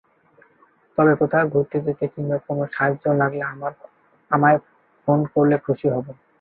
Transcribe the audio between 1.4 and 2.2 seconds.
ঘুরতে যেতে